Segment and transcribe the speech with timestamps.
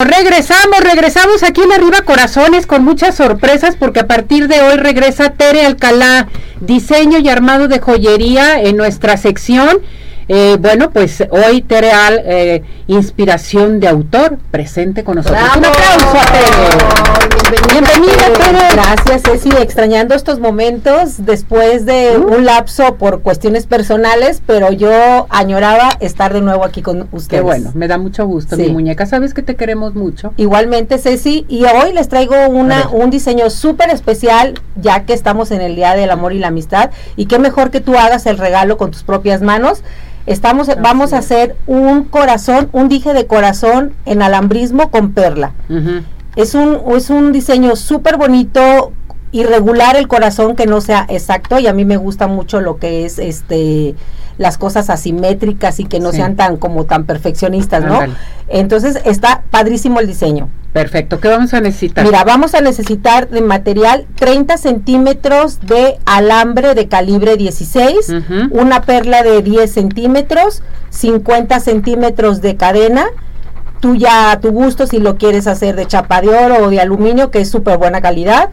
[0.00, 5.30] Regresamos, regresamos aquí en Arriba Corazones con muchas sorpresas porque a partir de hoy regresa
[5.30, 6.28] Tere Alcalá,
[6.60, 9.78] diseño y armado de joyería en nuestra sección.
[10.28, 15.42] Eh, bueno, pues hoy Tere Al, eh, inspiración de autor, presente con nosotros.
[15.56, 16.48] Un aplauso a Tere.
[17.72, 18.17] Bienvenida,
[18.72, 19.50] Gracias, Ceci.
[19.60, 26.40] Extrañando estos momentos después de un lapso por cuestiones personales, pero yo añoraba estar de
[26.40, 27.28] nuevo aquí con ustedes.
[27.28, 29.06] Qué bueno, me da mucho gusto, mi muñeca.
[29.06, 30.32] Sabes que te queremos mucho.
[30.36, 31.46] Igualmente, Ceci.
[31.48, 35.94] Y hoy les traigo una, un diseño súper especial, ya que estamos en el Día
[35.94, 36.90] del Amor y la Amistad.
[37.16, 39.82] Y qué mejor que tú hagas el regalo con tus propias manos.
[40.26, 45.52] Estamos, vamos a hacer un corazón, un dije de corazón en alambrismo con perla.
[46.38, 48.92] Es, un, es un diseño súper bonito,
[49.32, 53.04] irregular el corazón que no sea exacto y a mí me gusta mucho lo que
[53.04, 53.94] es este
[54.38, 57.98] las cosas asimétricas y que no sean tan como tan perfeccionistas, ¿no?
[58.46, 60.48] Entonces está padrísimo el diseño.
[60.72, 62.04] Perfecto, ¿qué vamos a necesitar?
[62.04, 68.14] Mira, vamos a necesitar de material 30 centímetros de alambre de calibre 16,
[68.50, 73.06] una perla de 10 centímetros, 50 centímetros de cadena,
[73.80, 76.80] tú ya a tu gusto si lo quieres hacer de chapa de oro o de
[76.80, 78.50] aluminio, que es súper buena calidad,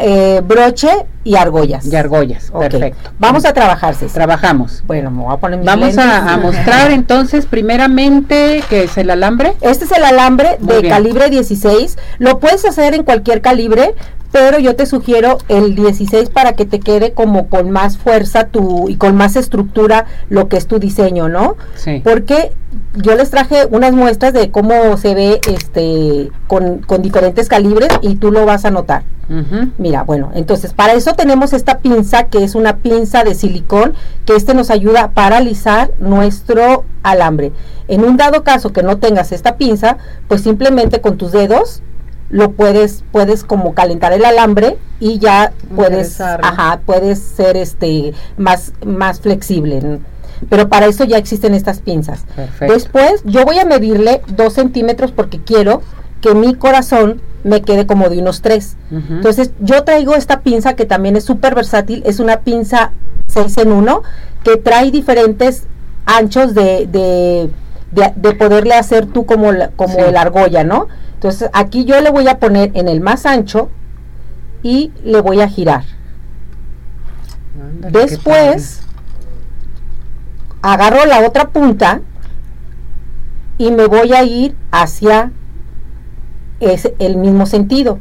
[0.00, 0.88] eh, broche
[1.24, 1.84] y argollas.
[1.84, 3.10] Y argollas, perfecto.
[3.18, 4.84] Vamos a trabajar, Trabajamos.
[4.86, 9.54] Bueno, me voy a poner mis Vamos a, mostrar entonces primeramente que es el alambre.
[9.60, 11.98] Este es el alambre de calibre 16.
[12.18, 13.94] Lo puedes hacer en cualquier calibre,
[14.32, 18.88] pero yo te sugiero el 16 para que te quede como con más fuerza tu
[18.88, 21.56] y con más estructura lo que es tu diseño, ¿no?
[21.74, 22.02] Sí.
[22.04, 22.52] Porque
[22.94, 28.16] yo les traje unas muestras de cómo se ve este con, con diferentes calibres y
[28.16, 29.04] tú lo vas a notar.
[29.76, 33.92] Mira, bueno, entonces para eso tenemos esta pinza que es una pinza de silicón
[34.24, 37.52] que este nos ayuda a paralizar nuestro alambre.
[37.88, 41.82] En un dado caso que no tengas esta pinza, pues simplemente con tus dedos
[42.30, 48.72] lo puedes puedes como calentar el alambre y ya puedes ajá, puedes ser este más
[48.84, 50.00] más flexible
[50.48, 52.24] pero para eso ya existen estas pinzas.
[52.60, 55.82] Después yo voy a medirle dos centímetros porque quiero
[56.20, 58.76] que mi corazón me quede como de unos tres.
[58.90, 62.02] Entonces yo traigo esta pinza que también es súper versátil.
[62.06, 62.92] Es una pinza
[63.28, 64.02] 6 en 1
[64.44, 65.64] que trae diferentes
[66.06, 67.50] anchos de, de,
[67.90, 70.88] de, poderle hacer tú como, como el argolla, ¿no?
[71.14, 73.70] Entonces aquí yo le voy a poner en el más ancho
[74.62, 75.84] y le voy a girar.
[77.90, 78.82] Después
[80.62, 82.00] agarro la otra punta
[83.56, 85.32] y me voy a ir hacia
[86.60, 87.98] ese, el mismo sentido.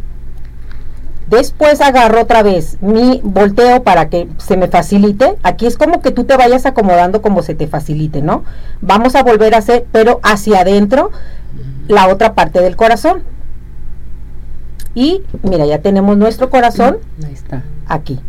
[1.30, 5.38] Después agarro otra vez mi volteo para que se me facilite.
[5.44, 8.44] Aquí es como que tú te vayas acomodando como se te facilite, ¿no?
[8.82, 11.12] Vamos a volver a hacer, pero hacia adentro
[11.88, 13.24] la otra parte del corazón.
[14.96, 17.64] Y mira, ya tenemos nuestro corazón Ahí está.
[17.88, 18.20] aquí.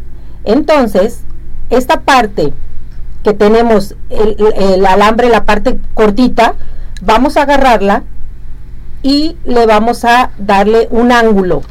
[0.45, 1.23] Entonces,
[1.71, 2.53] esta parte
[3.23, 6.55] que tenemos el, alambre, la parte cortita,
[7.01, 8.03] vamos a agarrarla
[9.03, 11.63] y le vamos a darle un ángulo.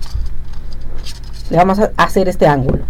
[1.50, 2.84] Le vamos a hacer este ángulo.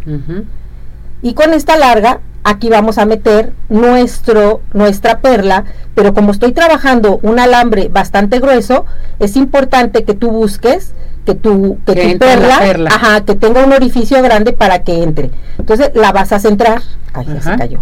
[1.22, 7.20] Y con esta larga aquí vamos a meter nuestro, nuestra perla, pero como estoy trabajando
[7.22, 8.86] un alambre bastante grueso,
[9.20, 10.94] es importante que tú busques
[11.26, 15.30] que tu, que, tu perla, Ajá, que tenga un orificio grande para que entre.
[15.58, 16.82] Entonces la vas a centrar.
[17.14, 17.80] Ahí ya se cayó.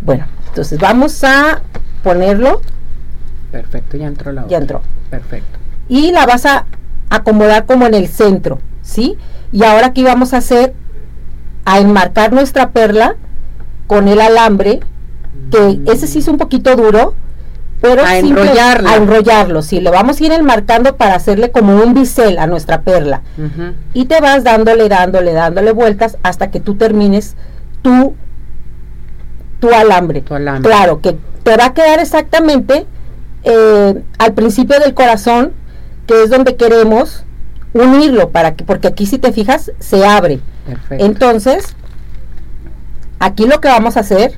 [0.00, 1.60] Bueno, entonces vamos a
[2.02, 2.62] ponerlo.
[3.50, 4.80] Perfecto, ya entró la Ya entró.
[5.10, 5.58] Perfecto.
[5.88, 6.64] Y la vas a
[7.10, 9.18] acomodar como en el centro, ¿sí?
[9.52, 10.74] Y ahora aquí vamos a hacer,
[11.64, 13.16] a enmarcar nuestra perla
[13.86, 14.80] con el alambre,
[15.50, 15.88] que mm.
[15.88, 17.14] ese sí es un poquito duro,
[17.82, 18.88] pero a enrollarlo.
[18.88, 22.82] A enrollarlo, sí, le vamos a ir enmarcando para hacerle como un bisel a nuestra
[22.82, 23.22] perla.
[23.92, 27.34] Y te vas dándole, dándole, dándole vueltas hasta que tú termines
[27.82, 28.14] tu,
[29.60, 30.22] tu alambre.
[30.22, 30.70] Tu alambre.
[30.70, 32.86] Claro, que te va a quedar exactamente
[33.42, 35.52] eh, al principio del corazón,
[36.06, 37.24] que es donde queremos
[37.74, 40.40] unirlo, para que, porque aquí si te fijas, se abre.
[40.90, 41.74] Entonces,
[43.22, 44.32] Aquí lo que vamos a hacer,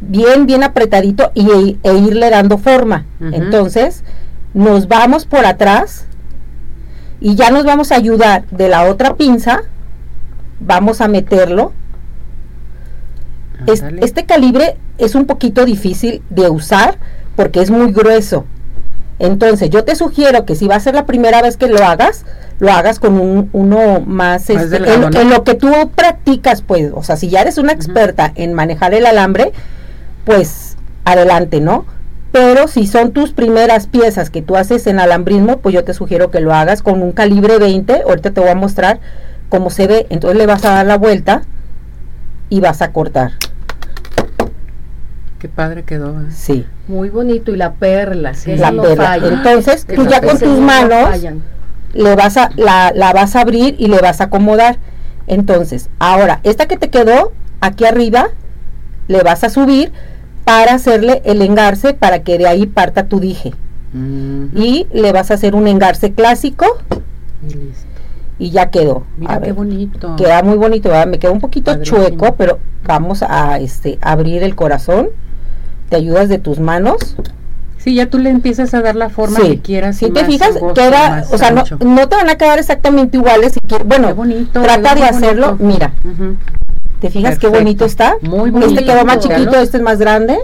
[0.00, 3.04] bien, bien apretadito y, e irle dando forma.
[3.20, 4.04] Entonces,
[4.54, 6.06] nos vamos por atrás
[7.18, 9.62] y ya nos vamos a ayudar de la otra pinza.
[10.60, 11.72] Vamos a meterlo.
[13.66, 16.96] este calibre es un poquito difícil de usar
[17.34, 18.44] porque es muy grueso.
[19.18, 22.24] Entonces, yo te sugiero que si va a ser la primera vez que lo hagas,
[22.58, 27.16] lo hagas con un, uno más, este, en, lo que tú practicas, pues, o sea,
[27.16, 29.52] si ya eres una experta en manejar el alambre,
[30.24, 31.86] pues adelante, ¿no?
[32.34, 36.32] pero si son tus primeras piezas que tú haces en alambrismo, pues yo te sugiero
[36.32, 38.02] que lo hagas con un calibre 20.
[38.08, 38.98] Ahorita te voy a mostrar
[39.48, 40.08] cómo se ve.
[40.10, 41.42] Entonces le vas a dar la vuelta
[42.48, 43.34] y vas a cortar.
[45.44, 46.22] Qué padre quedó.
[46.22, 46.30] ¿eh?
[46.30, 46.64] Sí.
[46.88, 49.16] Muy bonito y la perla, sí, la perla.
[49.16, 51.20] Entonces tú ya con tus manos
[51.92, 54.78] le vas a la, la vas a abrir y le vas a acomodar.
[55.26, 58.28] Entonces, ahora esta que te quedó aquí arriba
[59.06, 59.92] le vas a subir
[60.46, 63.52] para hacerle el engarce para que de ahí parta tu dije.
[63.92, 66.64] Y le vas a hacer un engarce clásico.
[68.38, 69.02] Y ya quedó.
[69.18, 70.16] Mira qué bonito.
[70.16, 75.10] Queda muy bonito, me quedó un poquito chueco, pero vamos a este abrir el corazón.
[75.88, 77.16] Te ayudas de tus manos.
[77.84, 79.98] Sí, ya tú le empiezas a dar la forma que quieras.
[79.98, 83.52] Si te fijas, queda, o sea, no, no, te van a quedar exactamente iguales.
[83.52, 85.58] Si bueno, bonito, trata de hacerlo.
[85.60, 85.92] Mira,
[87.00, 88.14] ¿te fijas qué bonito está?
[88.22, 88.70] Muy bonito.
[88.70, 90.38] Este quedó más chiquito, este es más grande.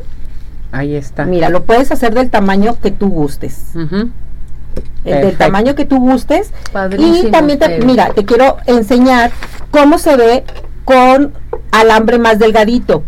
[0.70, 1.24] Ahí está.
[1.24, 3.72] Mira, lo puedes hacer del tamaño que tú gustes.
[3.74, 6.52] El del tamaño que tú gustes.
[6.98, 9.30] y también, te, mira, te quiero enseñar
[9.70, 10.44] cómo se ve
[10.84, 11.32] con
[11.72, 13.02] alambre más delgadito.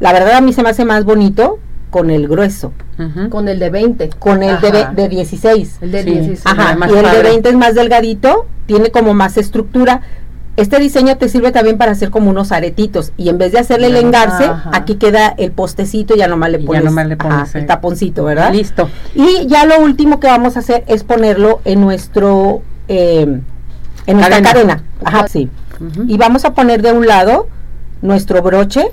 [0.00, 1.60] La verdad a mí se me hace más bonito
[1.90, 2.72] con el grueso.
[3.30, 4.10] Con el de 20.
[4.18, 5.78] Con el de, de, 16.
[5.80, 6.42] El de 16.
[6.44, 6.76] Ajá.
[6.88, 10.02] Y el de 20 es más delgadito, tiene como más estructura.
[10.56, 13.86] Este diseño te sirve también para hacer como unos aretitos y en vez de hacerle
[13.86, 18.24] el engarce, aquí queda el postecito y ya nomás le pones, le pones el taponcito,
[18.24, 18.52] ¿verdad?
[18.52, 18.90] Listo.
[19.14, 23.40] Y ya lo último que vamos a hacer es ponerlo en nuestro eh,
[24.06, 24.82] en nuestra cadena.
[25.04, 25.48] Ajá, sí.
[26.08, 27.46] Y vamos a poner de un lado
[28.02, 28.90] nuestro broche.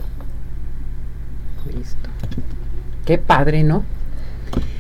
[3.06, 3.84] Qué padre, ¿no?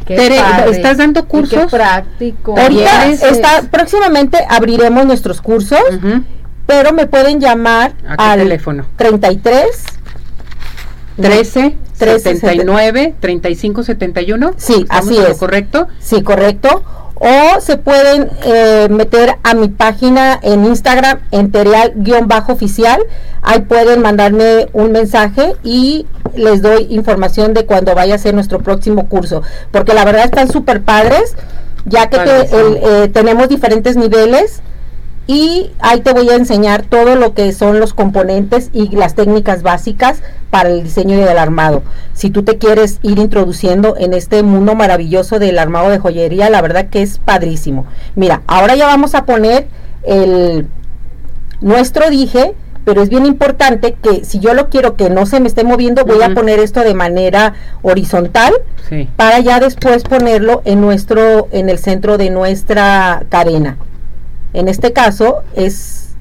[0.05, 0.39] Qué
[0.69, 1.59] ¿estás dando cursos?
[1.63, 2.57] Qué práctico.
[2.57, 5.79] Ahorita está, próximamente abriremos nuestros cursos
[6.65, 9.65] pero me pueden llamar al teléfono 33
[11.17, 15.37] 13 79 35 71 sí así es.
[15.37, 16.83] correcto sí correcto.
[17.17, 22.99] O se pueden eh, meter a mi página en Instagram enterial-oficial
[23.41, 26.05] ahí pueden mandarme un mensaje y
[26.37, 29.41] les doy información de cuando vaya a ser nuestro próximo curso
[29.71, 31.35] porque la verdad están súper padres
[31.85, 34.61] ya que eh, tenemos diferentes niveles
[35.27, 39.63] y ahí te voy a enseñar todo lo que son los componentes y las técnicas
[39.63, 40.21] básicas
[40.51, 41.81] para el diseño del armado.
[42.13, 46.61] Si tú te quieres ir introduciendo en este mundo maravilloso del armado de joyería, la
[46.61, 47.87] verdad que es padrísimo.
[48.15, 49.67] Mira, ahora ya vamos a poner
[50.03, 50.67] el
[51.59, 52.53] nuestro dije,
[52.85, 56.05] pero es bien importante que si yo lo quiero que no se me esté moviendo,
[56.05, 58.53] voy a poner esto de manera horizontal
[59.15, 63.77] para ya después ponerlo en nuestro en el centro de nuestra cadena.
[64.53, 66.15] En este caso es,